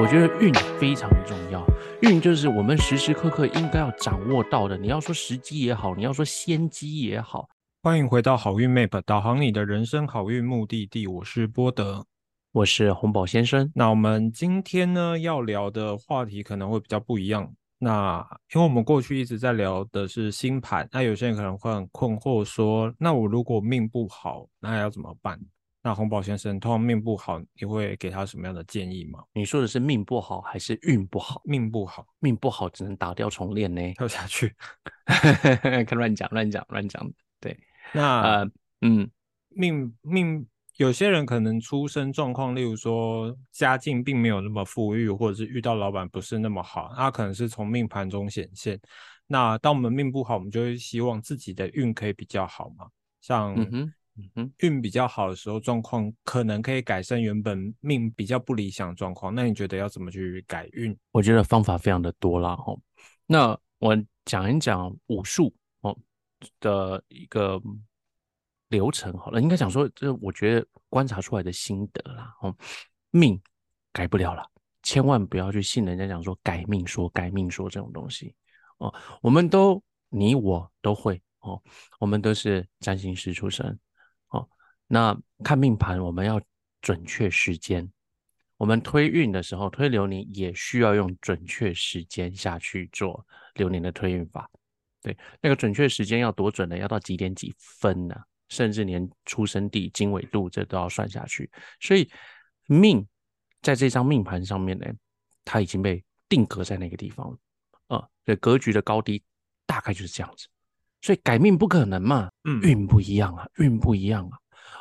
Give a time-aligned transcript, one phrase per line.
[0.00, 1.62] 我觉得运非常重要，
[2.00, 4.74] 运就是我们时时刻刻应该要掌握到的。
[4.74, 7.46] 你要说时机也好，你要说先机也好。
[7.82, 11.06] 欢迎回到好运 Map，导航你的人生好运目的地。
[11.06, 12.06] 我是波德，
[12.52, 13.70] 我是洪宝先生。
[13.74, 17.52] 那我们今天呢要聊的话题可能会比较不一样。
[17.78, 25.38] 那因为我们过去一直在聊的是星盘，那有些人可能会很困惑，说那我如果命不好，那要怎么办？
[25.82, 29.24] 那洪宝先生，通常命不好，你会给他什么样的建议吗？
[29.32, 31.40] 你说的是命不好还是运不好？
[31.42, 34.54] 命不好，命不好只能打掉重练呢，跳下去。
[35.06, 37.10] 看乱讲乱讲乱讲。
[37.40, 37.58] 对，
[37.94, 38.50] 那呃
[38.82, 39.10] 嗯，
[39.48, 48.78] 命命有些人可能出生状况，例如说家境并没有那么富裕，或者是遇到老板不是那么好，他可能是从命盘中显现。
[49.26, 52.86] 那当我们命不好，我们就会希望自己的运可以比较好嘛，
[53.22, 53.56] 像。
[54.34, 59.34] 嗯，运比较好的时候，状况可能可以改善原本命比较不理想状况。
[59.34, 60.96] 那你觉得要怎么去改运？
[61.12, 62.52] 我觉得方法非常的多啦。
[62.66, 62.78] 哦。
[63.26, 65.96] 那我讲一讲武术哦
[66.58, 67.60] 的一个
[68.68, 69.40] 流程好了。
[69.40, 72.34] 应该讲说，这我觉得观察出来的心得啦。
[72.42, 72.54] 哦，
[73.10, 73.40] 命
[73.92, 74.44] 改不了了，
[74.82, 78.34] 千万不要去信人家讲说改命说改命说这种东西
[78.78, 78.92] 哦。
[79.22, 81.62] 我们都你我都会哦，
[81.98, 83.78] 我们都是占星师出身。
[84.92, 86.42] 那看命盘，我们要
[86.82, 87.88] 准确时间。
[88.56, 93.24] 我们推运的时候，推流年也需要用准确时间下去做
[93.54, 94.50] 流年的推运法。
[95.00, 96.76] 对，那个准确时间要多准呢？
[96.76, 98.16] 要到几点几分呢？
[98.48, 101.48] 甚至连出生地、经纬度这都要算下去。
[101.78, 102.10] 所以
[102.66, 103.06] 命
[103.62, 104.86] 在这张命盘上面呢，
[105.44, 107.38] 它已经被定格在那个地方了。
[107.96, 109.22] 啊，对，格局的高低
[109.66, 110.48] 大概就是这样子。
[111.00, 112.28] 所以改命不可能嘛？
[112.42, 114.36] 嗯，运不一样啊，运不一样啊。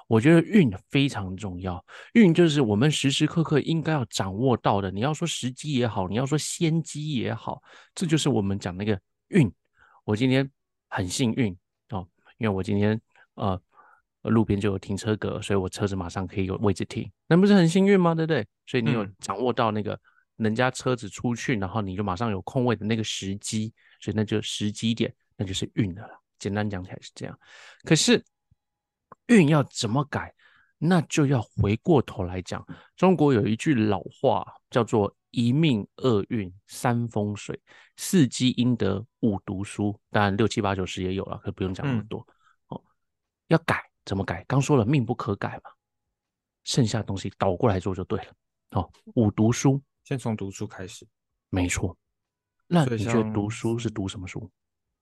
[0.10, 4.90] 我觉得运非常重要，运就是我们时时刻刻应该要掌握到的。
[4.90, 7.62] 你要说时机也好，你要说先机也好，
[7.94, 9.54] 这就是我们讲那个运。
[10.04, 10.50] 我今天
[10.90, 11.56] 很幸运
[11.90, 12.08] 哦，
[12.40, 13.00] 因为我今天
[13.36, 13.62] 呃
[14.24, 18.16] 路边就有停车格，所以我车子马上可以有位置停，那不是很幸运吗？
[18.16, 18.44] 对不对？
[18.66, 19.98] 所以你有掌握到那个
[20.38, 23.72] 人家车子出去，然后你就马上有空位的那个时机，
[24.02, 26.20] 所以那就时机点，那就是运的了。
[26.40, 27.40] 简单讲起来是这样，
[27.84, 28.20] 可是。
[29.30, 30.34] 运要怎么改？
[30.78, 37.60] 那就要回过头来讲，中国有一句老话叫做“一命二运三风水，
[37.98, 40.00] 四积阴德五读书”。
[40.10, 42.26] 当然六七八九十也有了，可不用讲那么多
[42.68, 42.82] 哦。
[43.48, 44.46] 要改怎么改？
[44.48, 45.72] 刚说了，命不可改嘛，
[46.64, 48.34] 剩下的东西倒过来做就对了。
[48.72, 51.06] 哦，五读书，先从读书开始。
[51.50, 51.98] 没错。
[52.68, 54.50] 那你觉得读书是读什么书？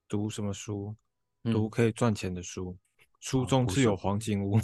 [0.07, 0.95] 读什么书？
[1.43, 2.75] 读可以赚钱的书。
[3.19, 4.59] 书中自有黄金屋，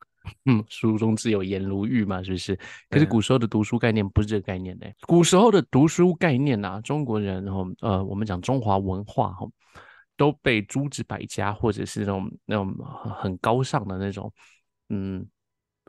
[0.44, 2.58] 嗯，书中自有颜如玉嘛，是不是？
[2.90, 4.86] 可是古时候的读书概念不是这个概念呢。
[5.06, 9.46] 古时候的读书概念啊，中国人哈，呃，我们讲中华文化哈，
[10.16, 12.74] 都被诸子百家或者是那种那种
[13.16, 14.32] 很高尚的那种
[14.88, 15.26] 嗯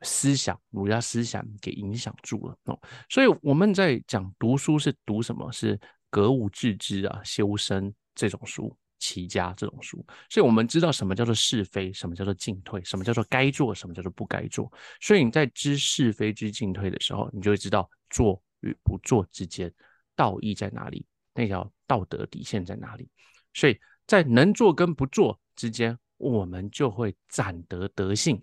[0.03, 2.79] 思想，儒家思想给影响住了哦。
[3.09, 5.51] 所以我们在讲读书是读什么？
[5.51, 8.75] 是格物致知啊，修身这种书。
[8.99, 14.71] 齐家这种书，所以我们知道什么叫做是非，什么叫做进退，什么叫做该做，什么叫做不该做。
[14.99, 19.73] 所以你在知是非、知进退的时候，你就会知道做与不做之间
[20.15, 23.09] 道义在哪里，那条道德底线在哪里。
[23.53, 28.39] 所以在能做跟不做之间，我们就会攒得德性。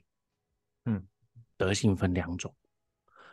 [0.86, 1.06] 嗯，
[1.56, 2.52] 德性分两种，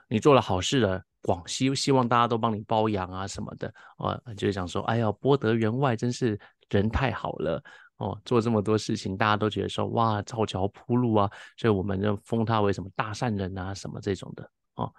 [0.10, 1.04] 你做了好事了。
[1.26, 6.38] 广西希望大家都帮你包养啊什么的，呃，就是想说，哎呀，波德员外真是
[6.70, 7.64] 人太好了
[7.98, 14.94] 哦，做这么多事情，大家都觉得说，哇，造桥铺路啊，所以我们就封他为什么大善人啊什么这种的哦，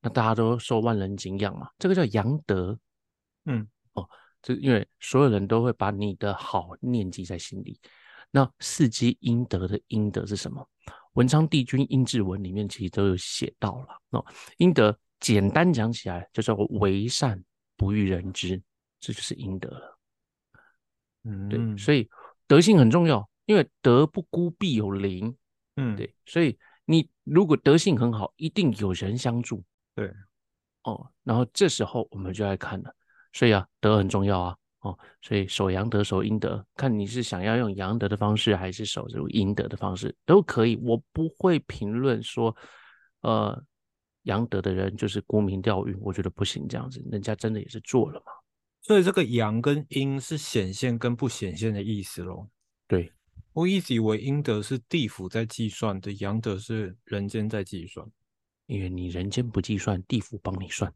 [0.00, 2.78] 那大家都受万人敬仰嘛，这个叫阳德，
[3.44, 4.08] 嗯，哦，
[4.42, 7.80] 这因为所有人都会把你的好念记在心里。
[8.30, 10.68] 那四积阴德的阴德是什么？
[11.12, 14.24] 文昌帝君阴志文里面其实都有写到了哦，
[14.58, 14.96] 阴德。
[15.20, 17.42] 简单讲起来，就叫为善
[17.78, 18.60] 不欲人知，
[19.00, 19.93] 这就是阴德了。
[21.24, 22.08] 嗯，对，所以
[22.46, 25.34] 德性很重要，因为德不孤必有邻。
[25.76, 29.64] 嗯，对，所以你如果德性很好，一定有人相助。
[29.94, 30.12] 对，
[30.84, 32.94] 哦，然后这时候我们就来看了，
[33.32, 40.76] 所以啊，德很重要啊，哦，所以守阳德，守阴德，看你是想要用阳德的方式，还是守这种阴德的方式都可以。
[40.82, 42.56] 我不会评论说，
[43.22, 43.62] 呃。
[44.24, 48.32] 阳德的人就是沽名钓誉，我觉得不行这样子，人家真的也是做了嘛。
[48.84, 52.48] 所以这个阳跟阴是显现跟不显现的意思喽。
[52.86, 53.10] 对，
[53.52, 58.06] 我一直以为阴德是地府在计算的，阳德是人间在计算。
[58.66, 60.92] 因为你人间不计算，地府帮你算。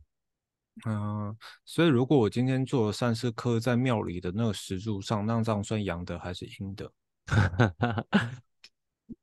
[0.87, 6.93] 嗯，所以如果我今天做的善事刻在庙里的那个石柱上，那这样算阳德还是阴德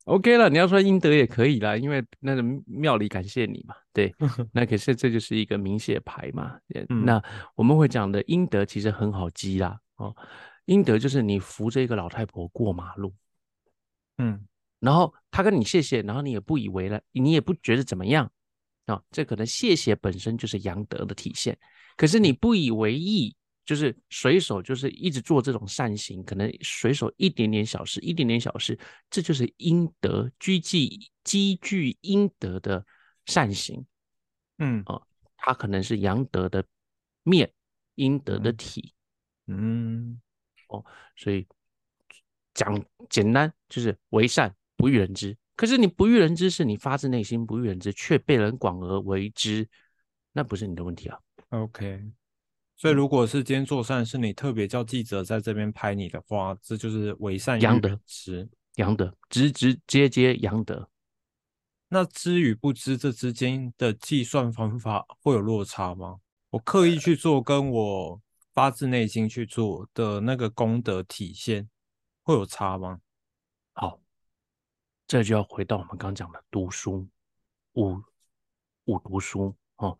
[0.05, 4.13] ？OK 了，你要说阴德也可以啦，因为那个庙里感谢你嘛，对。
[4.53, 6.57] 那可是这就是一个明显牌嘛。
[7.03, 7.21] 那
[7.55, 10.15] 我们会讲的阴德其实很好记啦，哦，
[10.65, 13.13] 阴德就是你扶着一个老太婆过马路，
[14.17, 14.45] 嗯，
[14.79, 18.31] 然后她跟你谢谢，然后你也不以为了，你也不觉得怎么样
[18.85, 21.57] 啊，这可能谢谢本身就是阳德的体现，
[21.97, 23.35] 可是你不以为意。
[23.65, 28.77] 就是随手就是一直做这种善行，可能随手一点点小事，一点点小事，
[29.09, 30.87] 这就是阴德积聚
[31.23, 32.85] 积聚阴德的
[33.25, 33.85] 善行。
[34.59, 35.01] 嗯啊，
[35.35, 36.63] 它可能是阳德的
[37.23, 37.51] 面，
[37.95, 38.93] 阴德的体。
[39.47, 40.21] 嗯
[40.69, 40.85] 哦，
[41.15, 41.47] 所以
[42.53, 45.35] 讲简单就是为善不欲人知。
[45.55, 49.67] 可是你不欲人知，是你发自内心不欲人知，却被人广而为之，
[50.33, 51.19] 那不是你的问题啊。
[51.49, 52.11] OK。
[52.77, 60.89] 所以，如果是今天做善事，你特别叫记者在这边拍你的话，这就是为善阳德，是阳德，直直接接阳德。
[61.87, 66.19] 那知与不知这之间的计算方法会有落差吗？
[66.49, 68.21] 我刻意去做，跟我
[68.53, 71.69] 发自内心去做的那个功德体现
[72.23, 72.99] 会有差吗？
[73.71, 74.01] 好，
[75.07, 77.07] 这就要回到我们刚讲的读书，
[77.75, 78.01] 五
[78.83, 79.97] 五读书哦，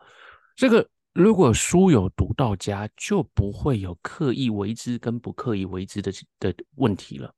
[0.57, 0.89] 这个。
[1.15, 7.33] 如果书有读到家，就不会有刻意为之跟不刻意为之的的问题了，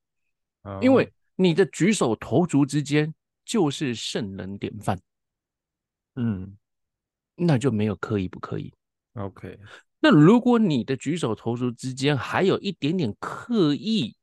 [0.82, 3.14] 因为你的举手投足之间
[3.44, 5.00] 就是圣人典范，
[6.16, 6.58] 嗯，
[7.36, 8.74] 那就没有刻意不刻意。
[9.12, 9.56] OK，
[10.00, 14.16] 那如果你的举手投足之间还有一点点刻意，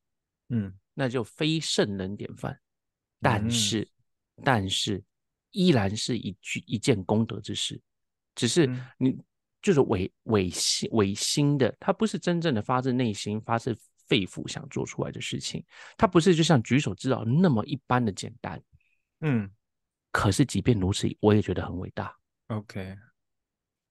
[0.49, 2.59] 嗯，那就非圣人典范，
[3.21, 3.87] 但是，
[4.43, 5.01] 但是
[5.51, 7.81] 依然是一句一件功德之事，
[8.35, 9.17] 只是你。
[9.65, 13.75] 就是违违心违心的，他不是真正的发自内心、发自
[14.07, 15.65] 肺腑想做出来的事情，
[15.97, 18.61] 他不是就像举手之劳那么一般的简单。
[19.21, 19.49] 嗯，
[20.11, 22.15] 可是即便如此，我也觉得很伟大。
[22.49, 22.95] OK，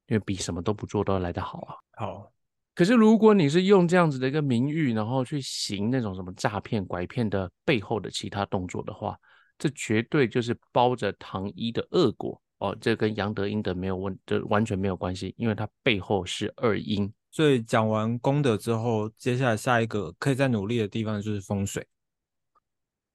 [0.06, 1.74] 因为比什么都不做都要来得好啊。
[1.96, 2.32] 好，
[2.76, 9.18] 可是如果你是用这样子的一个名誉，然后去行那种什么诈骗、拐骗的背后的其他动作的话，
[9.58, 12.40] 这绝对就是包着糖衣的恶果。
[12.64, 17.12] 哦，这跟阳德阴德没有问，这完全没有关系，因为它背后是二阴。
[17.30, 21.86] 所以讲完功德之后，接下来下一个可以再努力的地方就是风水。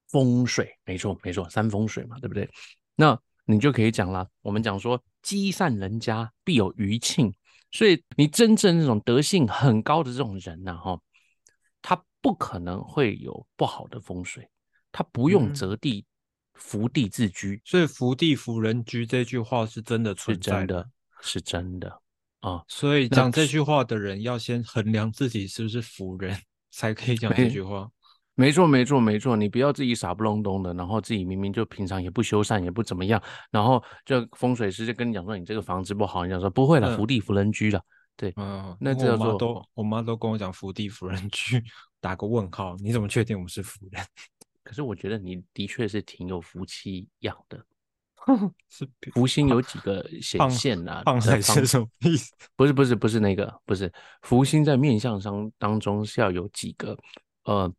[0.09, 2.47] 风水，没错没错，三风水嘛，对不对？
[2.95, 7.33] 那你就可以讲了，我们讲说积善人家必有余庆，
[7.71, 10.99] 所以你真正那种德性很高的这种人呐，哈，
[11.81, 14.47] 他不可能会有不好的风水，
[14.91, 16.05] 他不用择地。
[16.59, 20.87] 福地自居，所以福地福人居这句话是真的存在的，
[21.21, 22.01] 是真的
[22.41, 22.61] 啊。
[22.67, 26.37] 所以讲这句话的人要先衡量自己是不是福人，
[26.69, 27.89] 才可以讲这句话。
[28.35, 29.35] 没错，没错，没错。
[29.35, 33.21] 你不要自己傻不隆咚的，然后自己明明就平常也不修缮，也不怎么样，
[33.51, 37.81] 然后就风水师就跟你讲说你这个房子不好，你讲说不会了，福地福人居了。
[38.15, 41.61] 对，嗯，那这我妈都我妈都跟我讲福地福人居，
[41.99, 44.05] 打个问号，你怎么确定我们是福人？
[44.69, 47.65] 可是我觉得你的确是挺有福气养的，
[48.69, 51.01] 是福星有几个显现啊？
[51.03, 52.31] 放在是什么意思？
[52.55, 56.95] 不是不是不是那个，不是福星在面相上当中是要有几个
[57.45, 57.73] 呃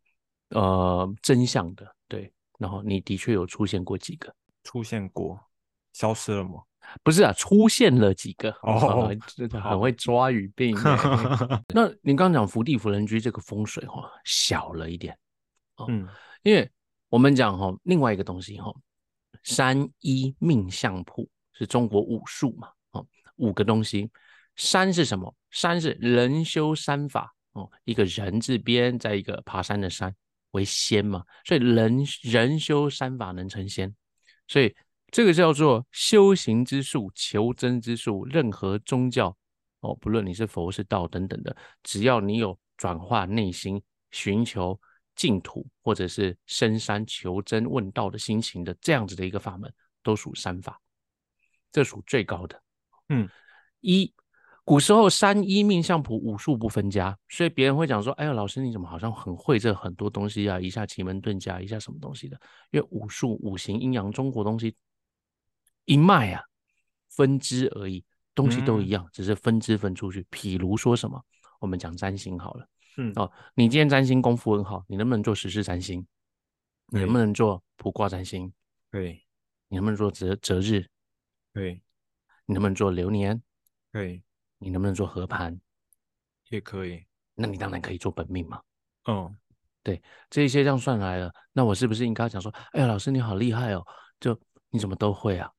[0.49, 2.29] 呃真相的，对。
[2.59, 5.39] 然后你的确有出现过几个，出现过，
[5.93, 6.61] 消失了吗？
[7.03, 9.07] 不是啊，出现了几个哦，
[9.63, 10.75] 很会抓语病。
[11.73, 15.17] 那您刚刚讲福地福人居这个风水哈，小了一点，
[15.87, 16.05] 嗯，
[16.43, 16.69] 因为。
[17.11, 18.73] 我们讲哈，另外一个东西哈，
[19.43, 22.69] 山一命相谱是中国武术嘛？
[22.91, 24.09] 哦，五个东西，
[24.55, 25.35] 山是什么？
[25.49, 30.15] 山是人修山法哦，一个人字边，在一个爬山的山
[30.51, 33.93] 为仙嘛，所以人人修山法能成仙，
[34.47, 34.73] 所以
[35.11, 38.23] 这个叫做修行之术、求真之术。
[38.23, 39.35] 任何宗教
[39.81, 41.53] 哦，不论你是佛是道等等的，
[41.83, 44.79] 只要你有转化内心、寻求。
[45.21, 50.81] 净土或者是深山求真问道的心情的这样子的一个法门，都属三法，
[51.71, 52.59] 这属最高的。
[53.09, 53.29] 嗯，
[53.81, 54.11] 一
[54.63, 60.59] 古时候三一命相谱武术不分家，所以别人会讲说：“哎呀，老师你怎么好像很会这很多东西啊？
[60.59, 62.35] 一下奇门遁甲，一下什么东西的？”
[62.71, 64.75] 因为武术、五行、阴阳，中国东西
[65.85, 66.41] 一脉啊，
[67.09, 70.25] 分支而已，东西都一样，只是分支分出去。
[70.31, 71.23] 譬如说什么，
[71.59, 72.65] 我们讲占星好了。
[72.97, 76.05] 嗯哦，你今天占星功夫很好，你能不能做十事占星？
[76.87, 78.53] 你能不能做卜卦占星？
[78.89, 79.25] 对，
[79.69, 80.85] 你能不能做择择日？
[81.53, 81.81] 对，
[82.45, 83.41] 你能不能做流年？
[83.91, 84.21] 对，
[84.57, 85.59] 你能不能做合盘？
[86.49, 87.05] 也可以。
[87.35, 88.61] 那你当然可以做本命嘛。
[89.05, 89.37] 嗯，
[89.81, 93.85] 对，这一些这样算来了，那我是不是应该讲说，哎呀，老师你好厉害哦，
[94.19, 94.37] 就
[94.69, 95.49] 你怎么都会啊？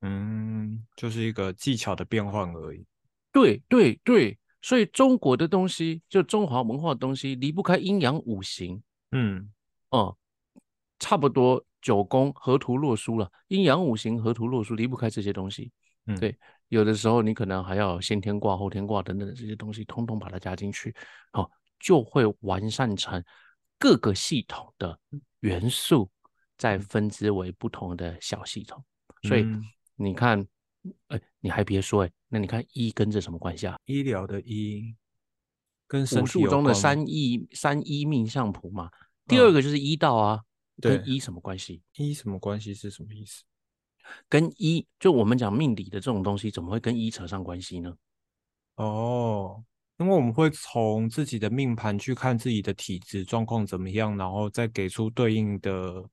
[0.00, 2.86] 嗯，就是一个技巧的变换而已。
[3.30, 8.82] 对对对，所以中国的东西，就中华文化的东西，离不开阴阳五行。
[9.12, 9.50] 嗯，
[9.90, 10.16] 哦，
[10.98, 15.70] 差不多九宫河图洛书了，阴阳五行河图洛书离不开这些东西。
[16.06, 16.36] 嗯，对，
[16.68, 20.94] 有的时候你可能还要先天卦、后天卦等等的这些东西，通通把它加进去，
[21.32, 21.48] 哦，
[21.78, 23.22] 就会完善成
[23.78, 24.98] 各个系统的
[25.40, 26.10] 元素，
[26.56, 28.84] 再分支为不同的小系统。
[29.22, 29.46] 所以
[29.96, 30.46] 你看，
[31.08, 33.76] 哎，你还别说，哎，那你看医跟这什么关系啊？
[33.86, 34.94] 医疗的医。
[35.90, 38.90] 跟武术中的三医三医命相谱嘛，
[39.26, 40.42] 第二个就是医道啊，
[40.82, 41.80] 跟医什么关系？
[41.94, 43.42] 医什么关系是什么意思？
[44.28, 47.96] 跟医就我们讲命理的这种东西，怎么会跟医扯上关系呢？
[48.74, 49.64] 哦，
[49.96, 56.06] 因为我们会从自己的命盘去看自己的体质状况怎么样，然后再给出对应的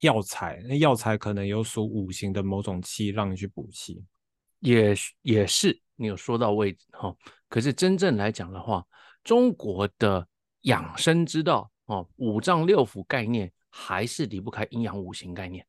[0.00, 0.60] 药材。
[0.66, 4.04] 那药材可能有属五行的某种气，让你去补气。
[4.62, 7.14] 也也是你有说到位置哈，
[7.48, 8.84] 可是真正来讲的话，
[9.24, 10.26] 中国的
[10.62, 15.66] 养生之道哦，五脏六腑概念还是离不开阴阳五行概念。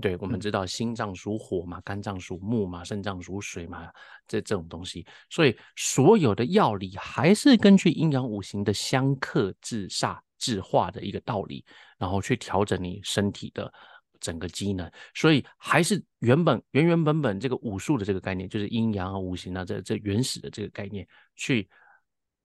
[0.00, 3.90] 对，我们知道心脏属火嘛，肝脏属木嘛，肾脏属水嘛，
[4.26, 11.64] 这这种东西，所以所有的药理还是根据阴阳五行的相克制煞制化的一个道理，
[11.98, 13.72] 然后去调整你身体的。
[14.20, 21.68] 整个机能，所以还是原本原原本本这个武术的这个概念，就是阴阳啊、五行啊，这这原始的这个概念，去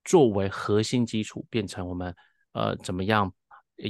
[0.03, 2.15] 作为核心基础，变成我们
[2.53, 3.31] 呃怎么样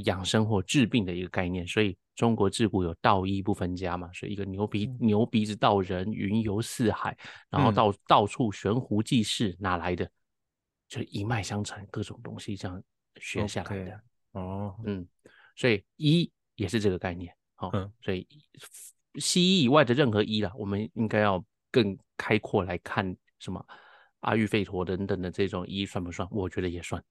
[0.04, 1.66] 养生或治病的一个概念。
[1.66, 7.16] 所以中国自古有道医不分家嘛，所以一个牛鼻牛鼻子道人，云游四海，
[7.48, 10.10] 然后到到处悬壶济世，哪来的？
[10.88, 12.82] 就一脉相承，各种东西这样
[13.16, 14.00] 学下来的。
[14.32, 15.06] 哦，嗯，
[15.56, 17.34] 所以医也是这个概念。
[17.72, 18.26] 嗯，所以
[19.16, 23.64] 西医以外的任何医啦，我们应该要更开阔来看，什么
[24.20, 26.26] 阿育吠陀等等的这种医算不算？
[26.30, 27.02] 我觉得也算。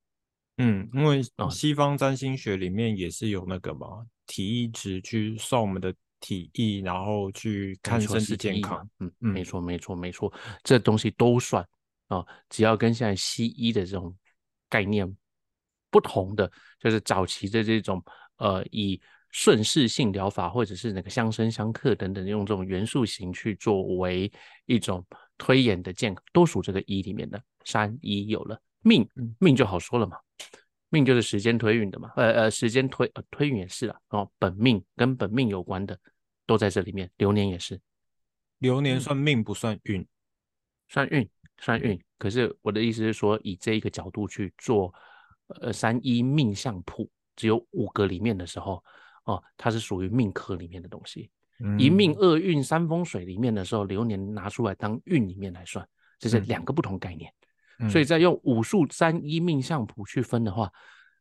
[0.58, 8.90] 嗯，因为西方占星学里面也是有那个嘛，体意值去算我们的体意，然后去看身体健康。
[9.00, 10.32] 嗯，没错，没错，没错，
[10.64, 11.68] 这东西都算
[12.08, 12.26] 啊。
[12.50, 14.16] 只要跟现在西医的这种
[14.70, 15.16] 概念
[15.90, 18.04] 不同的，就是早期的这种
[18.38, 19.00] 呃以。
[19.32, 24.32] 顺势性疗法，或者是那个相生相克等等，用这种元素型去作为
[24.66, 25.06] 一种
[25.38, 27.42] 推演的健康，都属这个一里面的。
[27.64, 29.08] 三一有了命，
[29.40, 30.18] 命就好说了嘛，
[30.90, 35.98] 命就是时间推运的嘛，呃呃，时间推呃推运也是了哦，本命跟本命有关的
[36.46, 37.80] 都在这里面，流年也是，
[38.58, 40.06] 流年算命不算运，
[40.90, 42.02] 算运算运。
[42.18, 44.92] 可是我的意思是说，以这一个角度去做，
[45.62, 48.84] 呃，三一命相谱只有五个里面的时候。
[49.26, 51.30] 哦，它是属于命科里面的东西，
[51.78, 55.88] 一命二运三风水里面的时候，流年拿出来当运里面来算，
[56.18, 57.32] 这是两个不同概念。
[57.90, 60.72] 所以在用五术三一命相谱去分的话，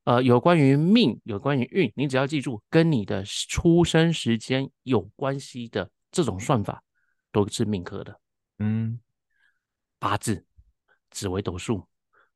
[0.05, 6.83] 呃，有关于命，有关于运，你只要记住跟你的出生时间有关系的这种算法，
[7.33, 8.21] 都是命科的。
[8.59, 9.01] 嗯，
[9.99, 10.45] 八字、
[11.11, 11.87] 紫微斗数、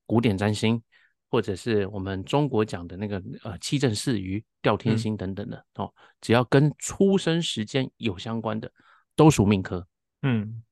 [0.06, 0.82] 古典占星。
[1.30, 8.70] 或者是我们中国讲的那个呃七正四余、吊天星等等的哦，只要跟出生时间有相关的，
[9.16, 9.86] 都属命科。
[10.22, 10.62] 嗯，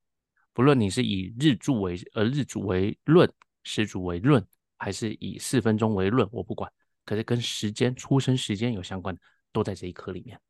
[0.52, 3.28] 不论你是以日柱为呃日主为论，
[3.64, 4.44] 时主为论，
[4.78, 6.70] 还是以四分钟为论，我不管。
[7.04, 9.20] 可是跟时间出生时间有相关的，
[9.52, 10.40] 都在这一科里面。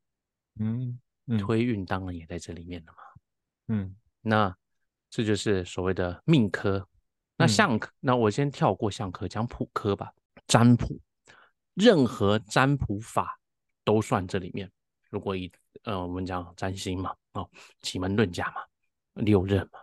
[0.60, 0.98] 嗯，
[1.38, 2.98] 推运当然也在这里面了嘛。
[3.68, 4.54] 嗯，那
[5.08, 6.86] 这就是所谓的命科。
[7.36, 10.12] 那相科，那我先跳过相科，讲卜科吧。
[10.46, 10.98] 占卜，
[11.74, 13.38] 任何占卜法
[13.84, 14.70] 都算这里面。
[15.08, 15.50] 如果以
[15.84, 17.48] 呃我们讲占星嘛，哦，
[17.80, 18.62] 奇门遁甲嘛，
[19.14, 19.78] 六壬嘛，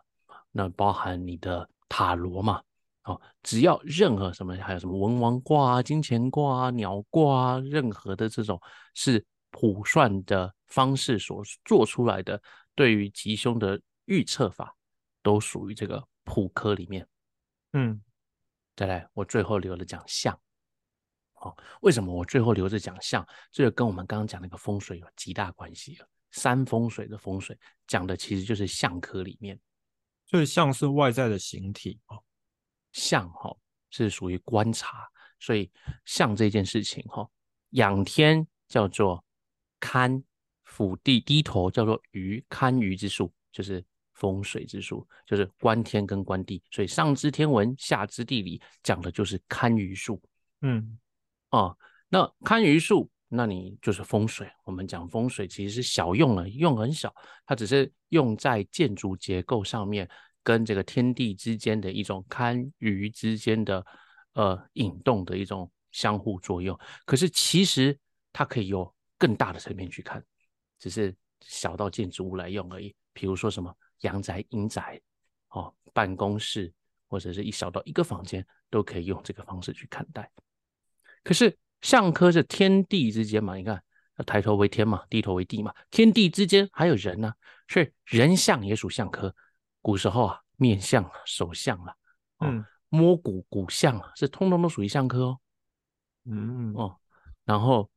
[0.52, 2.62] 那包含你的塔罗嘛，
[3.04, 8.62] 哦，只要任何什么，还有什么文王卦啊、金钱卦啊、鸟卦啊，任何的这种
[8.94, 12.40] 是卜算的方式所做出来的，
[12.76, 14.76] 对于吉凶的预测法，
[15.24, 17.08] 都属于这个卜科里面。
[17.74, 18.02] 嗯，
[18.76, 20.34] 再来，我最后留了讲相。
[21.36, 23.26] 哦，为什么我最后留着讲相？
[23.52, 26.08] 这个跟我们刚刚讲那个风水有极大关系了。
[26.32, 27.58] 三风水的风水
[27.88, 29.60] 讲的其实就是相科里面，
[30.26, 32.22] 所以相是外在的形体哦。
[32.92, 33.56] 相哈
[33.90, 35.10] 是属于观察，
[35.40, 35.72] 所以
[36.06, 37.28] 相这件事情哈，
[37.70, 39.24] 仰天叫做
[39.80, 40.24] 堪，
[40.64, 43.84] 俯地低头叫做鱼，堪愚之术，就是
[44.20, 50.22] 风水之术，就是观天跟观地，所以上知天文，下知地理，讲的就是堪舆术。
[50.60, 51.00] 嗯，
[51.48, 51.74] 啊，
[52.10, 54.52] 那堪舆术，那你就是风水。
[54.66, 60.08] 我们讲风水其实是小用了，用很小，它只是用在建筑结构上面，
[60.44, 63.86] 跟这个天地之间的一种堪舆之间的
[64.34, 66.78] 呃引动的一种相互作用。
[67.06, 67.98] 可是其实
[68.34, 70.22] 它可以有更大的层面去看，
[70.78, 72.94] 只是小到建筑物来用而已。
[73.14, 75.00] 比如说什么阳宅、阴宅，
[75.50, 76.72] 哦，办公室
[77.08, 80.32] 或者是一小到一个房间，都可以用这个方式去看待。
[81.24, 83.56] 可是相科是天地之间嘛？
[83.56, 83.84] 你看，
[84.26, 87.34] 抬头为天嘛，低头为地嘛，天地之间还有人呢，
[87.68, 89.34] 所以人相也属相科。
[89.82, 91.96] 古时候啊，面相、手相啊，
[92.40, 95.40] 嗯，摸骨、骨相啊，是通通都属于相科哦。
[96.26, 96.98] 嗯哦，
[97.46, 97.90] 然后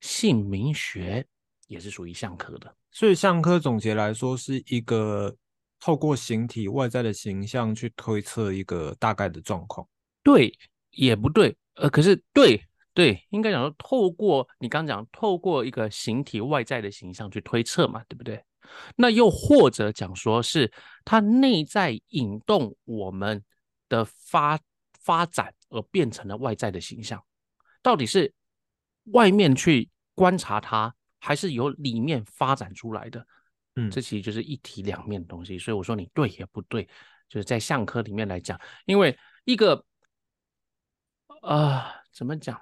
[0.00, 1.26] 姓名学
[1.66, 2.74] 也是属于相科的。
[2.90, 5.36] 所以相科总结来说是一个
[5.80, 9.86] 透过形体外在的形象去推测一个大概的状况。
[10.22, 10.52] 对，
[10.90, 11.56] 也不对。
[11.74, 12.60] 呃，可是对
[12.94, 18.42] 对，应该讲说，透过你刚讲，透过一个形体外在的形象去推测嘛，对不对？
[18.96, 20.72] 那又或者讲说是
[21.04, 23.44] 它内在引动我们
[23.88, 24.58] 的发
[24.98, 27.22] 发展而变成了外在的形象，
[27.82, 28.32] 到底是
[29.12, 33.24] 外面去观察它，还是由里面发展出来的？
[33.76, 35.58] 嗯，这其实就是一体两面的东西。
[35.58, 36.84] 所以我说你对也不对，
[37.28, 39.84] 就是在相科里面来讲，因为一个。
[41.42, 42.60] 啊，怎么讲？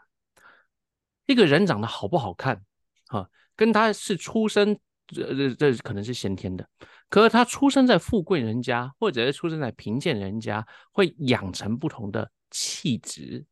[1.25, 2.63] 一个人长得好不好看，
[3.07, 6.69] 哈，跟他是出生，这这这可能是先天的。
[7.09, 13.47] 可是他出生在富贵人家，或者是出生在贫贱人家，会养成不同的气质，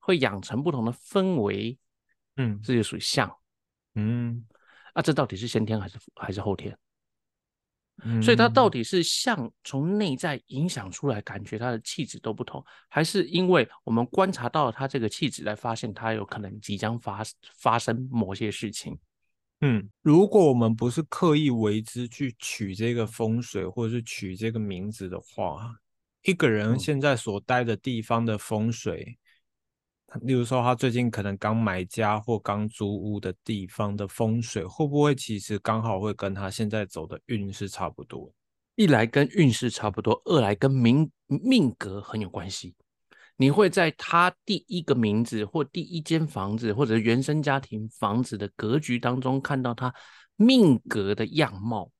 [0.00, 1.78] 会养成不同的氛围。
[2.36, 3.32] 嗯，这就属于相。
[3.94, 4.44] 嗯，
[4.94, 6.76] 啊，这到底是先天还是还是后天？
[8.22, 17.22] 所以它到底是像从内在影响出来，感觉他的气质都不同，还是因为我们观察到了他这个气质，来发现他有可能即将发
[17.58, 18.98] 发生某些事情？
[19.60, 25.76] 嗯，如果我们不是刻意为之去取这个风水，或者是取这个名字的话，
[26.24, 29.16] 一个人现在所待的地方的风水。
[30.20, 38.32] 例如说，他最近可能刚买家或刚租屋的地方的风水，会不会其实刚好会跟他现在走的运势差不多？
[38.74, 42.74] 一来跟运势差不多，二来跟命命格很有关系。
[43.36, 49.92] 你会在他第一个名字或第一间房子，或者原生家庭房子的格局当中看到他
[50.36, 51.90] 命格的样貌，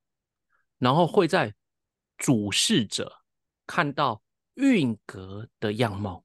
[0.78, 1.52] 然后会在
[2.18, 3.10] 主事者
[3.66, 4.22] 看到
[4.54, 6.22] 运格的样貌。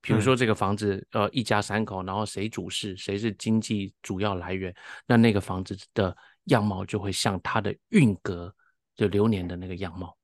[0.00, 4.74] 比如说这个房子，呃，一家三口，然后谁主事，谁是经济主要来源，
[5.06, 8.54] 那那个房子的样貌就会像它的运格，
[8.94, 10.16] 就流年的那个样貌，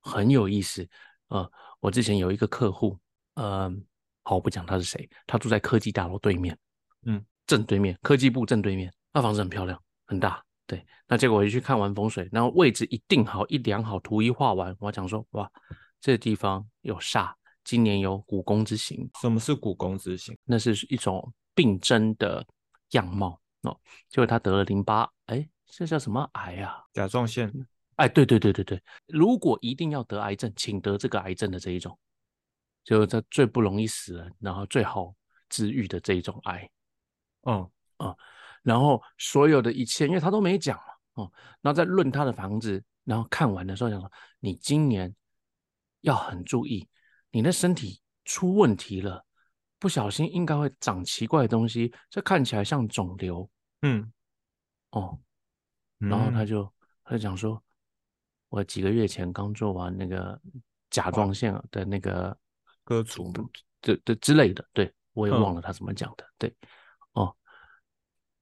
[0.00, 0.88] 很有意思。
[1.28, 2.96] 呃，我之前有一个客户，
[3.34, 3.68] 呃，
[4.22, 6.56] 好，我不讲他是谁，他住在科技大楼对面，
[7.04, 10.86] 嗯，正对面，科技部正对面，那房子很漂亮，很大，对。
[11.08, 15.50] 那结果我一去看完风水，然后位置一定好，一量好，图一画完，我讲说，哇，
[16.00, 17.32] 这个地方有煞。
[17.66, 20.38] 今年有股肱之刑，什么是股肱之刑？
[20.44, 22.46] 那是一种病症的
[22.90, 23.76] 样貌哦，
[24.08, 26.84] 就是他得了淋巴，哎，这叫什么癌啊？
[26.92, 27.52] 甲状腺。
[27.96, 31.98] 哎，对对对对对，如果一定要得癌症，请得这个癌症的这一种，
[32.84, 35.12] 就是他最不容易死人，然后最好
[35.48, 36.70] 治愈的这一种癌。
[37.48, 38.14] 嗯啊，
[38.62, 45.12] 然后所有的一切，因为他都没讲嘛，哦，然后在论他的房子，然后看完的时候想说，你今年
[46.02, 46.88] 要很注意。
[47.36, 49.22] 你的身体出问题了，
[49.78, 53.46] 不小心应该会长奇怪的东西，这看起来像肿瘤。
[53.82, 54.10] 嗯，
[54.92, 55.20] 哦，
[55.98, 56.72] 然后他就
[57.04, 57.62] 他就讲说，
[58.48, 60.40] 我几个月前刚做完那个
[60.88, 62.34] 甲状腺的那个
[62.82, 63.30] 割除，
[63.82, 66.24] 这这之类的，对我也忘了他怎么讲的。
[66.38, 66.50] 对，
[67.12, 67.36] 哦，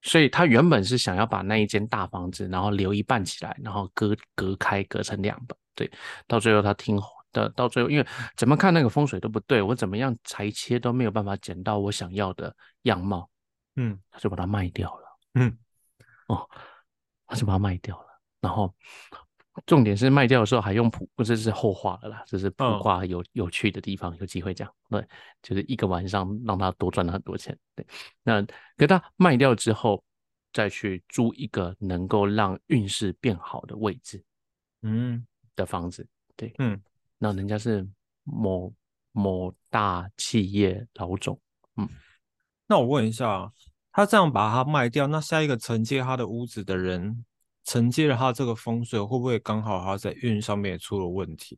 [0.03, 5.57] 所以他原本是想要把那一间大房子，然后留一半起来，然后割隔开，隔成两半。
[5.73, 5.91] 对，
[6.27, 6.97] 到最后他听。
[7.35, 13.29] 的到最后，因为怎么看那个风水都不对，我怎么样裁切都没有办法剪到我想要的样貌，
[13.75, 15.57] 嗯，他就把它卖掉了，嗯，
[16.27, 16.49] 哦，
[17.27, 18.05] 他就把它卖掉了。
[18.39, 18.73] 然后
[19.65, 24.71] 重点是卖掉的时候还用普，这是后话了啦，这是普卦有有趣的地方，有机会讲。
[24.89, 25.05] 对，
[25.41, 27.57] 就是一个晚上让他多赚了很多钱。
[27.75, 27.85] 对，
[28.23, 28.45] 那
[28.77, 30.03] 给他卖掉之后，
[30.53, 34.23] 再去租一个能够让运势变好的位置，
[34.83, 36.81] 嗯，的房子，对，嗯。
[37.17, 37.87] 那人家是
[38.23, 38.73] 某
[39.11, 41.39] 某大企业老总，
[41.77, 41.87] 嗯，
[42.67, 43.51] 那我问一下，
[43.91, 47.25] 他这样把它卖掉，那下一个承接他的屋子的人
[47.63, 51.57] 承接了他这个风水，会不会刚好他在运上面也出了问题？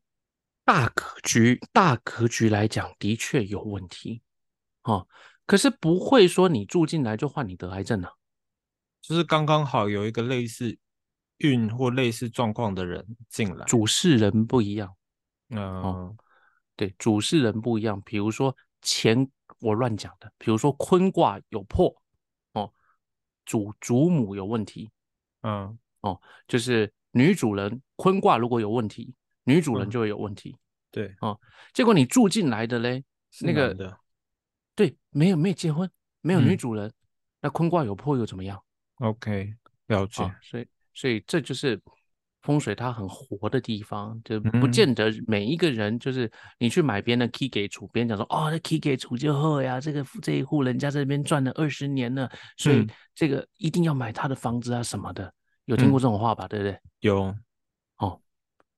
[0.64, 4.22] 大格局，大格局来讲，的确有问题，
[4.84, 5.08] 哦，
[5.46, 8.14] 可是不会说你住进来就换你得癌症了，
[9.02, 10.78] 就是刚刚好有一个类似
[11.38, 14.94] 运或类似状况的人进来，主事人不一样，
[15.50, 16.16] 嗯，
[16.76, 19.30] 对，主事人不一样，比如说前
[19.60, 21.96] 我乱讲的，比如说坤卦有破，
[22.54, 22.72] 哦，
[23.46, 24.90] 主主母有问题，
[25.42, 29.14] 嗯，哦，就是女主人坤卦如果有问题。
[29.50, 30.58] 女主人就会有问题，
[30.92, 31.40] 对哦，
[31.72, 33.02] 结果你住进来的嘞，
[33.40, 33.98] 那个
[34.76, 36.92] 对，没有没有结婚，没有女主人，
[37.40, 38.62] 那坤卦有破又怎么样
[38.98, 39.54] ？OK，
[39.86, 40.30] 了解。
[40.42, 41.82] 所以所以这就是
[42.42, 55.34] 风水它很活的地方，就不见得每一个人就是你去买别人的 key 给主，别人讲说哦，那 key 给主就好呀，这个这一户人家这边赚了二十年了，所以这个一定要买他的房子啊什么的，
[55.66, 56.48] 有听过这种话吧？
[56.48, 56.80] 对不对？
[57.00, 57.36] 有
[57.98, 58.22] 哦。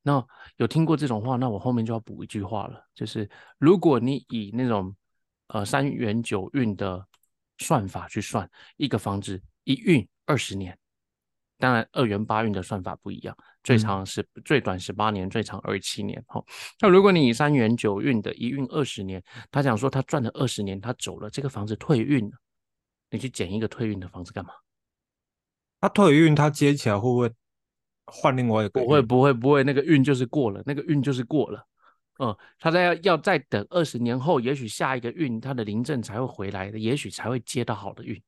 [0.02, 4.96] 那有听过这种话，那我后面就要补一句话了，就是如果你以那种
[5.50, 7.06] 呃三元九运的
[7.58, 10.76] 算法去算一个房子一运二十年，
[11.60, 16.24] 当然二元八运的算法不一样，最长是最短十八年，最长二十七年。
[16.28, 16.44] 哈，
[16.80, 22.32] 那如果你以三元九运的一运二十年，他讲说他赚了二十年，他走了，这个房子退运了，
[23.12, 24.52] 你去捡一个退运的房子干嘛？
[25.82, 27.32] 他退运，他接起来会不会？
[28.12, 31.64] 换另外一个不会不会不会，那个运就是过了，那个运就是过了。
[32.18, 38.20] 嗯，他在要要再等二十年后，也许下一个运他的临阵才会回来的，也许才会接到好的运。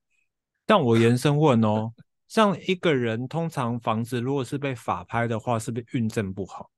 [0.68, 1.92] 但我延伸问哦，
[2.32, 6.72] 像一个人通常房子如果是被法拍的话，是不是运阵不好？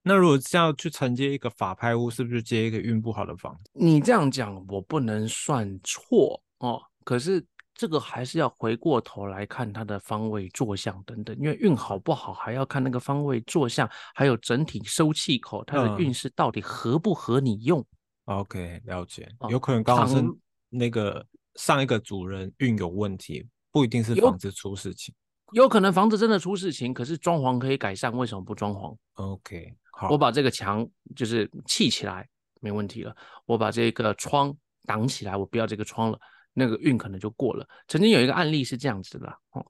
[0.00, 3.70] 那如果这样去承接一个法拍屋，是不是接一个运不好的房子？
[3.74, 7.46] 你这样讲我不能算错哦，可是。
[7.78, 17.84] 这个还是要回过头来看它的方位坐向等等，因为运好不好还要看那个方位坐向，还有整体收气口，它的运势到底合不合你用。
[18.24, 19.28] OK，了解。
[19.50, 20.24] 有可能刚好是
[20.70, 21.22] 那个
[21.56, 25.14] 上一个主人运有问题，不一定是房子出事情。
[25.52, 32.26] 有可能房子真的出事情，可是装潢可以改善，为什么不装潢？OK，好，我把这个墙就是砌起来，
[32.62, 33.14] 没问题了。
[33.44, 36.18] 我把这个窗挡起来，我不要这个窗了。
[36.54, 37.68] 那个运可能就过了。
[37.86, 39.66] 曾经有一个案例是这样子的，哦，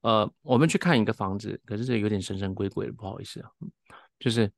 [0.00, 3.48] 呃，我们去看一个房子，可是这有点神神鬼鬼的，不好意思啊，
[4.18, 4.50] 就是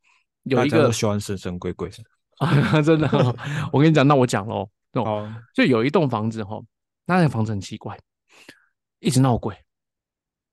[0.45, 1.91] 有一个喜欢神神鬼鬼
[2.39, 3.07] 啊， 真的，
[3.71, 6.59] 我跟你讲，那我讲喽，哦，就有一栋房子哈，
[7.05, 7.95] 那个房子很奇怪，
[9.01, 9.57] 一直闹鬼，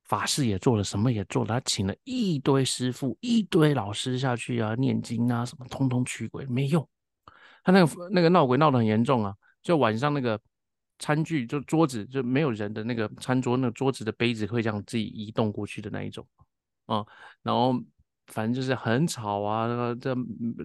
[0.03, 6.87] 法事也做了，什么也做了，他请了一堆师傅、一堆老师下去啊，念经啊，什么通通驱鬼没用，
[7.63, 10.39] 他那个那个闹鬼闹得很严重啊，就晚上那个。
[10.97, 16.25] 餐具就桌子就没有人的那个餐桌，那个桌子的杯子会这样自己移动过去的那一种
[16.85, 17.05] 啊，
[17.43, 17.73] 然后
[18.27, 19.67] 反正就是很吵啊。
[19.67, 20.15] 那个这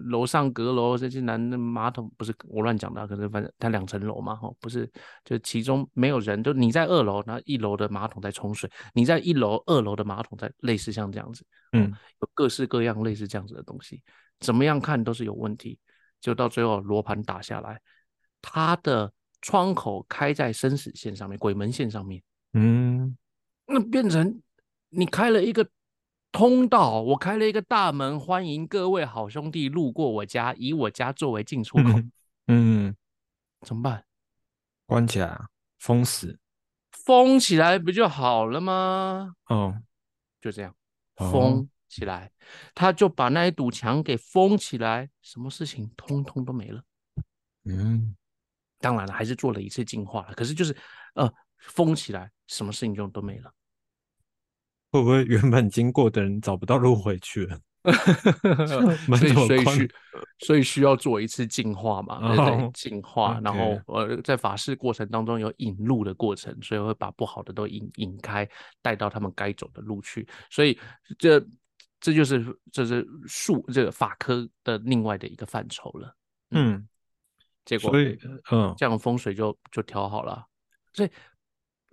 [0.09, 4.89] 楼上阁楼这些男的马桶不是我乱讲的，可是反正它两层楼嘛，哈，不是
[5.23, 14.01] 就其中没有人，就你在二楼，然后一楼的马桶在冲水，你在一楼二楼的马桶在类似像这样子，嗯，有各式各样类似这样子的东西，
[14.39, 15.79] 怎么样看都是有问题，
[16.19, 17.79] 就到最后罗盘打下来，
[18.41, 19.11] 它的。
[19.43, 22.21] 窗口开在生死线上面，鬼门线上面，
[22.53, 23.17] 嗯，
[23.65, 24.39] 那变成
[24.89, 25.67] 你开了一个
[26.31, 32.01] 通道，我开了一个大门，欢迎各位好兄弟路过我家，以我家作为进出口，
[32.47, 32.95] 嗯，
[33.61, 34.05] 怎么办？
[34.85, 35.39] 关起来，
[35.79, 36.39] 封死，
[36.91, 39.35] 封起来不就好了吗？
[39.47, 39.81] 哦，
[40.39, 40.73] 就这样，
[41.15, 42.31] 封起来，
[42.73, 46.83] 他就把那一堵墙给封起来，什么事情通通都没了，
[47.65, 48.15] 嗯。
[48.79, 50.33] 当然了，还是做了一次净化了。
[50.33, 50.75] 可是就是，
[51.13, 53.53] 呃，封起来，什么事情就都没了。
[54.91, 57.59] 会不会原本经过的人找不到路回去了？
[59.07, 59.91] 所以所以需
[60.39, 62.35] 所以需要做一次净化嘛？
[62.35, 62.71] 对对？
[62.73, 68.47] 净化，然后呃，在法事过程当中有引路的过程，所以会把不好的都引引开，
[68.81, 70.27] 带到他们该走的路去。
[70.51, 70.77] 所以
[71.17, 71.43] 这
[71.99, 76.15] 这就是这是术这个法科的另外的一个范畴了。
[76.51, 76.87] 嗯。
[77.63, 78.17] 结果，所以，
[78.51, 80.43] 嗯，这样风水就就调好了。
[80.93, 81.09] 所以，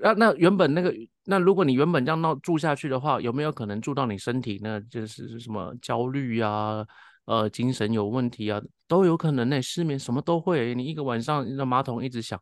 [0.03, 4.59] 啊，那原本那个，那如果你原本这样闹住下去的话，有没有可能住到你身体？
[4.63, 6.87] 那就是什么焦虑啊，
[7.25, 9.61] 呃，精神有问题啊，都有可能呢。
[9.61, 10.75] 失眠什么都会。
[10.75, 12.41] 你一个晚上那马桶一直响，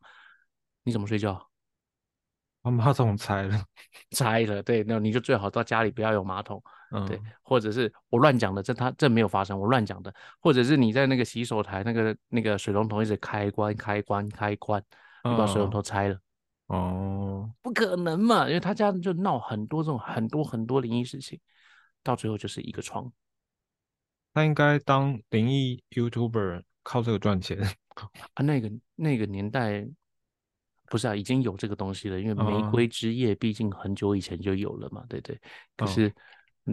[0.84, 1.48] 你怎么睡觉？
[2.62, 3.64] 把马桶拆了，
[4.10, 4.62] 拆了。
[4.62, 6.62] 对，那你就最好到家里不要有马桶。
[6.92, 14.80] 嗯，对，或者是我乱讲的，这他这没有发生，我乱讲的，或者是你在那个洗手台那个那个水龙头一直开关开关开关，
[15.24, 16.14] 你把水龙头拆了，
[16.66, 17.25] 哦，嗯，
[17.62, 21.38] 不可能嘛，因为他家就闹很多这种很多很多灵异事情，
[22.02, 23.12] 到最后就是一个窗。
[24.32, 27.58] 他应该当灵异 YouTuber 靠这个赚钱
[28.34, 28.42] 啊。
[28.42, 29.86] 那个那个年代
[30.86, 35.40] 不是啊，已经有这个东西了，因为玫瑰之夜毕竟很久以前就有了嘛，对对。
[35.76, 36.14] 可是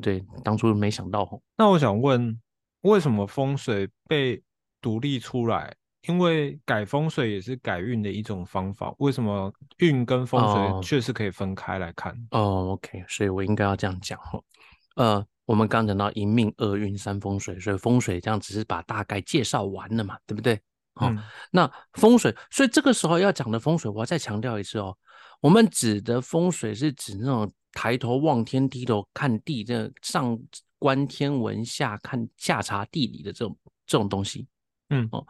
[0.02, 1.42] 对当初没想到。
[1.56, 2.40] 那我想问，
[2.82, 4.44] 为什么风水被
[4.82, 5.76] 独立出来？
[6.08, 12.13] 因为改风水也是改运的一种方法，为什么运跟风水确实可以分开来看？
[12.32, 14.44] 哦，OK，所以我应该要这样讲哦。
[14.96, 20.60] 呃，我们刚讲到一命二运三风水，所以风水这样只是把大概介绍完了嘛，对不对？
[20.96, 21.10] 好，
[21.52, 24.96] 那风水，所以这个时候要讲的风水，我要再强调一次哦，
[25.39, 30.38] 我们指的风水是指那种抬头望天、低头看地，这上
[30.78, 34.48] 观天文、下看下查地理的这种这种东西。
[34.89, 35.26] 嗯，哦。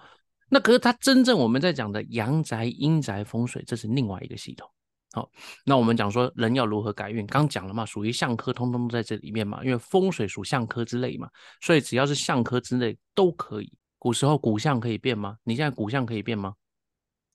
[0.54, 4.70] 那可是它真正我们在讲的阳宅、阴宅风水，这是另外一个系统。
[5.14, 5.28] 好，
[5.66, 9.64] 那我们讲说人要如何改运，刚讲了嘛，属于相科，通通都在这里面嘛。
[9.64, 11.28] 因为风水属相科之类嘛，
[11.60, 13.74] 所以只要是相科之类都可以。
[13.98, 15.38] 古时候骨相可以变吗？
[15.44, 16.54] 你现在骨相可以变吗？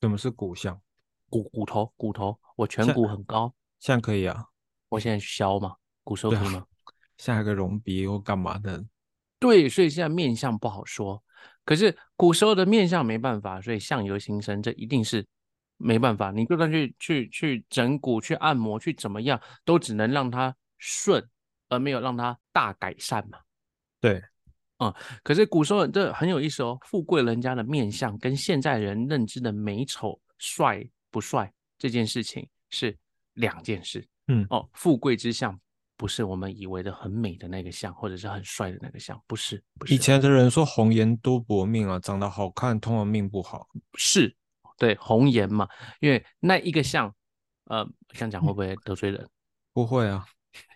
[0.00, 0.80] 什么是骨相？
[1.28, 4.44] 骨骨头骨头，我颧骨很高，现在可以啊。
[4.90, 6.64] 我现在削嘛，骨时候可以吗？
[7.16, 8.84] 下一个隆鼻或干嘛的？
[9.40, 11.20] 对，所以现在面相不好说。
[11.64, 15.24] 可是古时候的面相没办法，所以相由心生，这一定是
[15.76, 16.30] 没办法。
[16.30, 21.22] 你就算去去去整骨、去按摩、去怎么样，都只能让它顺，
[21.68, 23.38] 而没有让它大改善嘛。
[24.00, 24.22] 对，
[24.78, 24.92] 嗯。
[25.22, 32.96] 可是古时候这很有意思哦，富贵人家的面相跟现在人认知的美丑、帅不帅这件事情是
[33.34, 34.06] 两件事。
[34.28, 35.58] 嗯，哦，富贵之相。
[35.98, 39.62] 不是我们以为的很美的那个像，或者是很帅的那个像，不是。
[39.78, 39.92] 不是。
[39.92, 43.66] 以前的人说红颜多薄命啊，长得好看通常命不好。
[43.94, 44.34] 是，
[44.78, 47.12] 对，红颜嘛，因为那一个像，
[47.64, 49.28] 呃，这样讲会不会得罪人？
[49.72, 50.24] 不会啊，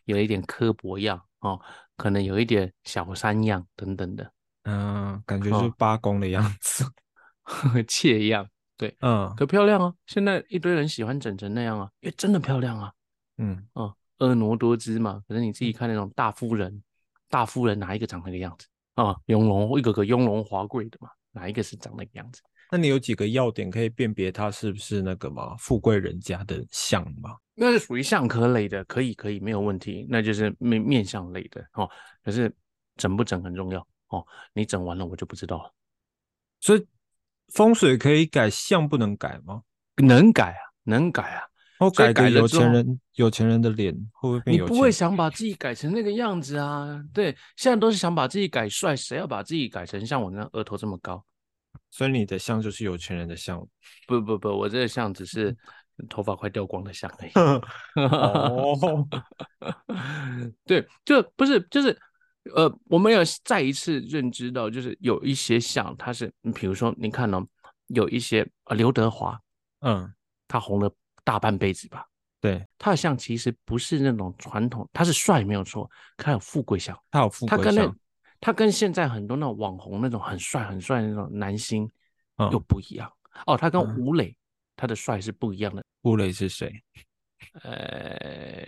[0.07, 1.61] 有一点刻薄样哦，
[1.97, 4.33] 可能有一点小三样等等的。
[4.65, 6.85] 嗯，感觉是八公的样子，
[7.87, 8.49] 妾样。
[8.77, 9.95] 对，嗯，可漂亮啊！
[10.07, 12.93] 现在一堆人喜欢整成那样啊，因为真的漂亮啊。
[13.39, 13.95] 嗯，哦。
[14.29, 16.83] 婀娜多姿嘛，可是你自己看那种大夫人，
[17.29, 19.17] 大夫人哪一个长那个样子啊？
[19.27, 22.41] 雍容一个个雍容华贵的嘛，哪一个是长那个样子？
[22.71, 27.37] 那你有几个要点可以辨别他是不是那个嘛富贵人家的相吗？
[27.55, 31.89] 那是属于相科类的，可以可以没有问题，那就是面面相类的哦。
[32.25, 32.51] 可是
[32.97, 35.71] 整不整很重要哦，你整完了我就不知道了。
[36.61, 36.87] 所以
[37.49, 39.63] 风水可以改，相不能改吗？
[39.97, 41.45] 能改啊，能改啊。
[41.79, 44.73] 我改个有钱人，有钱人的脸会不会变有钱？
[44.73, 47.03] 你不会想把自己改成那个样子啊？
[47.13, 51.25] 对，现在都是想把自己改帅，谁要把自己改成像我那额头这么高？
[51.91, 53.59] 所以你的像就是有钱人的像？
[54.07, 55.57] 不不不，我这个像只是
[56.09, 57.33] 头发快掉光的像而已。
[58.07, 59.07] 哦，
[60.65, 61.99] 对，就不是，就是
[62.55, 67.43] 呃，我们要再一次认知到，就是有一些像，他是，比如说你看呢，
[67.89, 69.41] 有一些呃，刘德华，
[69.81, 70.13] 嗯，
[70.47, 70.95] 他红了。
[71.25, 72.07] 大半辈子吧，
[72.41, 72.67] 对。
[72.79, 77.97] 他的像其实不是那种传统，他是帅没有错，他有富贵相，他有富贵相，
[78.41, 81.89] 他跟现在很多那种网红那种很帅很帅的那种男星
[82.51, 83.11] 又不一样。
[83.47, 84.37] 哦，他跟吴磊
[84.77, 85.83] 他的帅是不一样的。
[86.03, 86.73] 吴磊是谁？
[87.63, 88.63] 呃，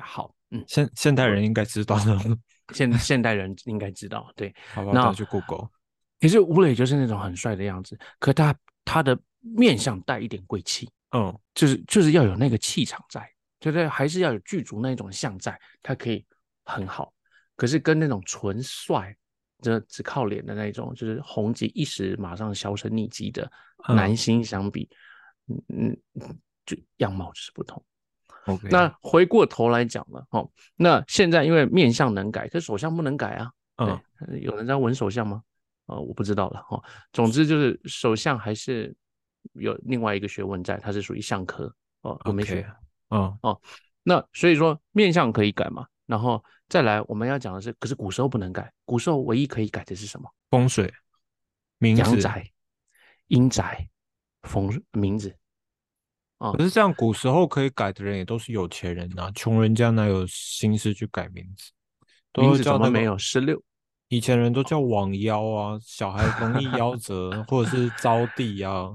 [0.00, 2.18] 好，嗯，现现代人应该知道的，
[2.74, 5.68] 现现代人应该知道，对，好吧，那去 Google。
[6.20, 10.88] 其实吴磊就是那种很帅的样子，可他他的面相带一点贵气。
[11.14, 13.20] 嗯，就是就是要有那个气场在，
[13.60, 13.86] 对不对？
[13.86, 16.24] 还是要有剧组那种像在，他可以
[16.64, 17.12] 很好。
[17.54, 19.14] 可是跟那种纯帅，
[19.60, 23.50] 这只靠脸的那种，就是红极一时马上销声匿迹的
[23.88, 24.88] 男星相比，
[25.48, 27.84] 嗯嗯，就样貌就是不同。
[28.46, 33.52] OK，那回过头来讲了，哦，那现在因为面相能改，可手相不能改啊。
[33.76, 34.00] 嗯，
[34.40, 35.42] 有人在纹手相吗？
[35.86, 36.62] 呃，我不知道了。
[36.62, 38.96] 哈，总之就是手相还是。
[39.54, 42.66] 有另外一个学问在，它是属于相科哦，我没学。
[43.08, 43.60] 哦哦，
[44.02, 50.30] 那所以说面相可以改嘛，然后再来我们要讲的是，可是古时候不能改，古时候唯一可以改的是什么？
[50.50, 50.92] 风水、
[51.78, 52.50] 名字阳宅、
[53.28, 53.88] 阴宅、
[54.42, 55.36] 风名字。
[56.38, 61.70] 哦，可是这样古时候可以改的人也都是有钱人啊，穷人家哪有心思去改名字？
[62.40, 63.16] 名字怎么没有？
[63.18, 63.62] 十六。
[64.08, 68.90] 以前人都叫网夭啊，小孩容易夭折，或者是招娣啊。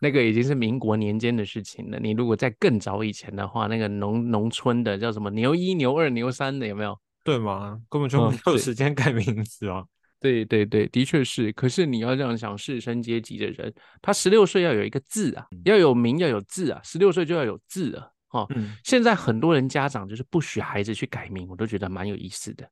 [0.00, 1.98] 那个已经是民国年间的事情了。
[1.98, 6.98] 你如果在更早以前的话，那个农农村的叫什么牛一、牛二、牛三的有没有？
[7.24, 7.80] 对吗？
[7.88, 9.84] 根本就没有时间改名字啊。
[10.18, 11.52] 对对对，的确是。
[11.52, 16.80] 可是你要这样想，士绅阶级的人，他十六岁要有一个字啊，要有名，要有字啊。
[16.82, 18.08] 十六岁就要有字啊。
[18.30, 18.46] 哦。
[18.54, 22.64] 嗯，现在很多人家长就是不许孩子去改名，我都觉得蛮有意思的。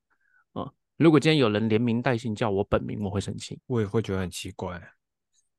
[0.53, 4.81] 啊，如果今天有人连名带姓叫我本名，我会生气，我也会觉得很奇怪。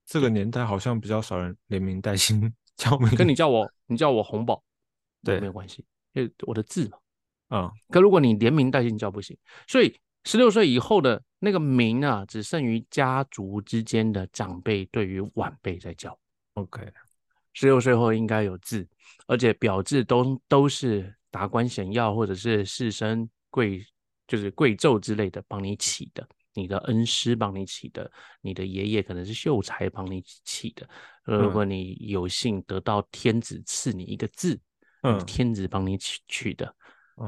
[0.06, 4.62] 这个年代好像比较少人连名带姓叫名，跟你叫我，你叫我红宝，
[5.22, 6.98] 对，没有关系，因为我的字嘛。
[7.48, 9.36] 啊，可如果你连名带姓叫不行，
[9.68, 16.18] 所以十六岁以后的那个名啊，只剩于家族之间的长辈对于晚辈在叫。
[16.54, 16.92] OK，
[17.52, 18.88] 十六岁后应该有字，
[19.28, 23.80] 而且表字都都是达官显要或者是士绅贵，
[24.26, 30.88] 就是贵胄之类的帮你起的，你的恩师帮你起的，你的爷爷可能是秀才帮你起的。
[31.24, 34.58] 如果你有幸得到天子赐你一个字，
[35.02, 36.74] 嗯，天子帮你取取的。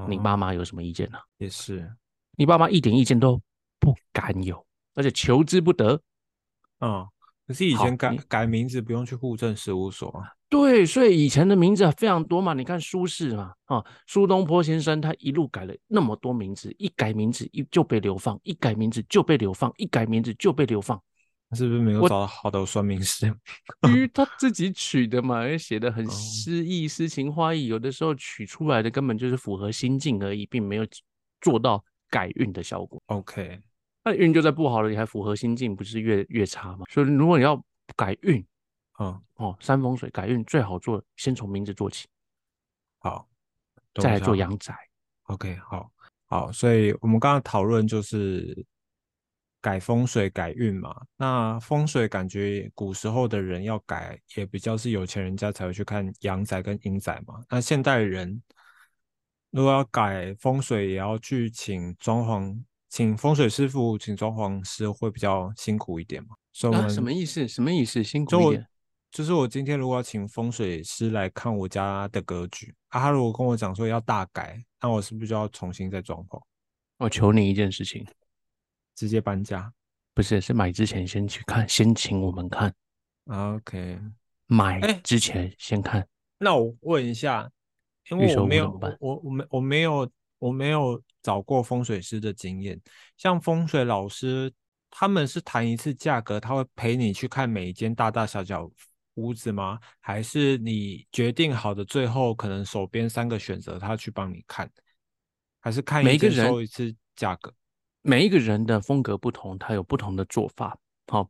[0.09, 1.19] 你妈妈有什么意见呢？
[1.39, 1.91] 也是，
[2.37, 3.41] 你爸妈一点意见都
[3.79, 6.01] 不敢有，而且求之不得。
[6.81, 7.07] 嗯，
[7.49, 10.31] 可是以前改改名字不用去户政事务所啊。
[10.51, 12.55] 对，所以以前的名字非常多嘛。
[12.55, 21.01] 你看苏轼嘛，啊，苏东坡先生他一路改了那么多名字，一改名字一就被流放，一改名字就被流放，一改名字就被流放。
[21.53, 23.27] 是不是没有找到好的算命师？
[23.89, 30.87] 因为 他自己取的嘛，也写的很诗意、诗情画意，有的时候取出来的根本就是符合心境而已，并没有
[31.41, 33.03] 做到改运的效果。
[33.07, 33.61] OK，
[34.09, 36.87] 那运就在不好了，你还符合心境，不是越越差吗？
[36.89, 37.63] 所以如果你要
[37.95, 38.45] 改运，
[38.99, 42.09] 嗯哦，山风水改运最好做，先从名字做起，
[42.99, 43.29] 好，
[43.95, 44.75] 再来做阳宅。
[45.25, 45.91] OK，好，
[46.27, 48.67] 好，所以我们刚刚讨论就是。
[49.61, 57.43] 改风水改运嘛，那风水感觉古时候的人要改，也比较是有钱人家才会去看阳宅跟阴宅嘛。
[57.51, 58.41] 那现代人
[59.51, 66.37] 如果要改风水，也要去请装潢，请风水师傅，请装潢师会比较辛苦一点嘛。
[66.73, 67.47] 啊，什么意思？
[67.47, 68.03] 什么意思？
[68.03, 68.67] 辛苦一点？
[69.11, 76.41] 就是我今天如果要请风水师来看我家的格局，啊，他如果跟我讲说要大改，那我是不是就要重新再装潢？
[76.99, 78.07] 我求你一件事情。
[78.95, 79.73] 直接搬家，
[80.13, 82.75] 不是，是买之前先去看，先请我们看。
[83.27, 83.97] OK，
[84.49, 86.05] 买之前先看。
[86.37, 87.49] 那我问一下，
[88.11, 92.81] 因为我没有，我我没我没有我没有找过风水师的经验。
[93.17, 94.53] 像风水老师，
[94.91, 98.71] 他们是谈一次价格，他会陪你去看每一间大大小小
[99.15, 99.79] 屋子吗？
[100.01, 104.71] 还是你决定好的最后可能手边三个选择，他去帮你看？
[105.61, 107.53] 还是看一个人收一次价格？
[108.03, 110.79] 每一个人的风格不同，他有不同的做法。
[111.09, 111.29] 好，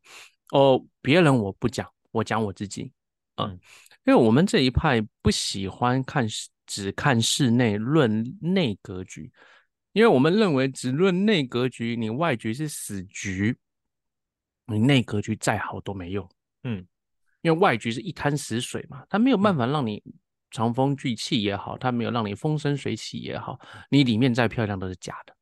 [0.50, 2.92] 哦，别人我不讲，我讲我自己。
[3.36, 3.58] 嗯，
[4.04, 6.28] 因为我们这一派不喜欢看
[6.68, 9.32] 只看室内论内格局，
[9.92, 13.56] 因为我们认为只论内格局，你外局是死局，
[14.66, 16.30] 你内格局再好都没用。
[16.62, 16.86] 嗯，
[17.40, 20.00] 因为外局是一滩死水嘛，它没有办法让你
[20.50, 23.58] 长风聚气也好，它没有让你风生水起也好，
[23.90, 25.34] 你里面再漂亮都是假的。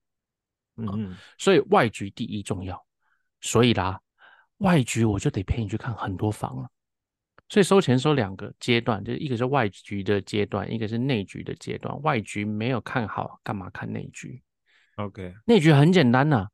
[0.77, 2.81] 嗯，所以外局第一重要，
[3.41, 4.01] 所以啦，
[4.59, 6.71] 外局我就得陪你去看很多房了。
[7.49, 12.01] 所以收钱收两个阶段，就是一个是外局的阶段，一个是内局的阶段。
[12.03, 14.43] 外局没有看好，干嘛看内局
[14.97, 16.49] ？OK，内局很简单呐。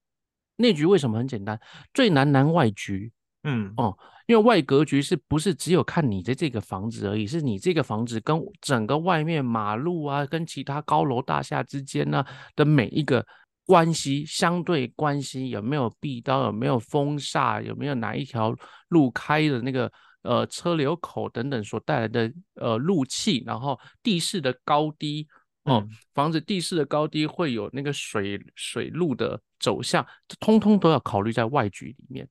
[0.56, 1.58] 内局为什么很简单？
[1.94, 3.12] 最难难外局。
[3.44, 7.26] 嗯哦，因为外格局是不是只有看你的这个房子而已？
[7.26, 12.24] 是你这个房子跟整个外面马路啊，跟其他高楼大厦之间呢
[12.54, 13.26] 的每一个。
[13.64, 16.46] 关系相对关系有没有壁刀？
[16.46, 17.62] 有没有风煞？
[17.62, 18.52] 有没有哪一条
[18.88, 19.90] 路开的那个
[20.22, 23.42] 呃车流口等等所带来的呃路气？
[23.46, 25.28] 然后地势的高低
[25.64, 30.06] 哦，房子地势的高低会有那个水水路的走向，
[30.40, 32.28] 通通都要考虑在外局里面。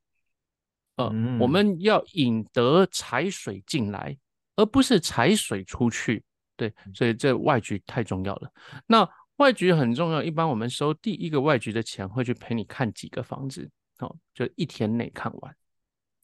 [0.95, 1.06] 呃，
[1.39, 4.17] 我们要引得财水进来，
[4.56, 6.23] 而不是财水出去。
[6.56, 8.51] 对，所以这外局太重要了。
[8.88, 9.10] 那。
[9.38, 15.56] 外局很重要，一般我们收第一个外局的钱，会去陪你看几个房子，哦，就一天内看完，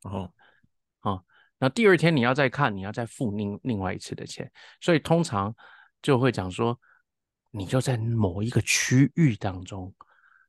[0.03, 0.33] 哦，哦，
[1.59, 5.53] 那第二天你要再看，你要再付另另外一次的钱，所以通常
[6.01, 6.79] 就会讲说，
[7.51, 9.93] 你就在某一个区域当中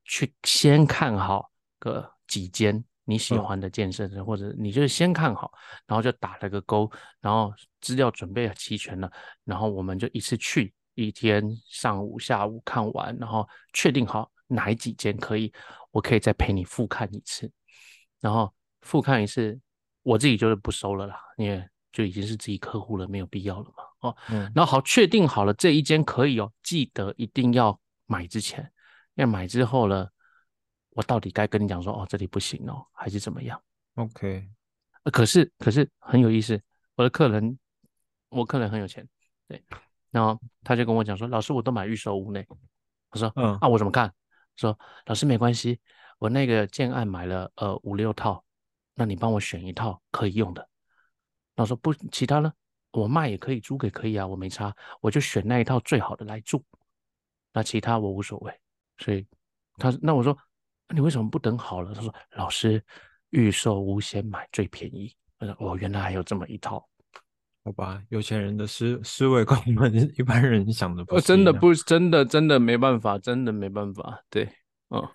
[0.05, 5.51] 去先看好个几间你喜欢的健身室，或者你就先看好，
[5.87, 6.89] 然后就打了个勾，
[7.19, 9.11] 然后资料准备齐全了，
[9.43, 10.73] 然后我们就一次去。
[10.95, 15.49] 一天上午、下午看完，然后确定好哪几间可以，
[15.91, 17.49] 我可以再陪你复看一次，
[18.19, 19.57] 然后复看一次，
[20.09, 23.83] 我自己就是不收了啦，因为就已经是自己客户了，没有必要了嘛。
[23.99, 28.71] 哦，嗯，然后好，确定好了这一间可以哦，记得一定要买之前，
[29.13, 30.07] 要买之后呢，
[30.91, 33.61] 我到底该跟你讲说，哦，这里不行哦，还是怎么样
[33.95, 34.49] ？OK，
[35.11, 36.59] 可是可是很有意思，
[36.95, 37.59] 我的客人，
[38.29, 39.07] 我客人很有钱，
[39.47, 39.63] 对。
[40.11, 42.41] 然后他就跟我讲说：“老师，我都买预售屋呢。”
[43.13, 44.11] 我说：“嗯啊，我怎么看？”
[44.57, 45.79] 说：“老师没关系，
[46.17, 48.43] 我那个建案买了呃五六套，
[48.99, 50.67] 那你帮我选一套可以用的。”
[51.55, 52.53] 那我说：“不，其他呢？
[52.91, 56.63] 我卖也可以，租给可以啊，我没差，我就选那一套最好的来住，
[57.53, 58.53] 那其他我无所谓。”
[58.99, 59.25] 所以
[59.77, 60.37] 他那我说
[60.93, 62.83] ：“你为什么不等好了？”他说：“老师，
[63.29, 66.85] 预售屋先买最便宜。”我说：“哦，原来还有这么一套。”
[67.65, 74.23] 好吧，有钱人的思思维跟我们一般人想的不真的不真的真的没办法，真的没办法。
[74.29, 74.45] 对，
[74.89, 75.07] 嗯，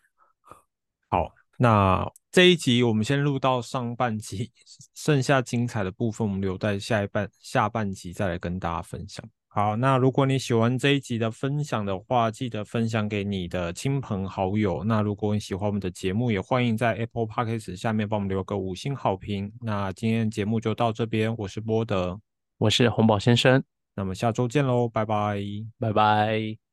[1.08, 4.50] 好，那这一集我们先录到上半集，
[4.92, 9.24] 剩下精彩的部分我们留在下一半下半集再来跟大家分享。
[9.46, 14.82] 好，那如果你喜欢这一集的分享的话，记得分享给你的亲朋好友。
[14.82, 19.52] 那如果你喜欢我们的节目，也欢迎在 Apple Podcast 下面帮我们留个五星好评。
[19.60, 22.20] 那今天节目就到这边，我是波德。
[22.58, 23.62] 我是洪宝先生，
[23.94, 25.40] 那么下周见喽，拜拜，
[25.78, 26.63] 拜拜。